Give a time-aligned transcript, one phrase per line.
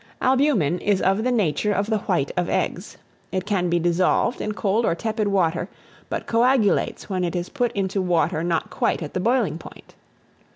[0.19, 2.97] ALBUMEN is of the nature of the white of eggs;
[3.31, 5.69] it can be dissolved in cold or tepid water,
[6.09, 9.93] but coagulates when it is put into water not quite at the boiling point.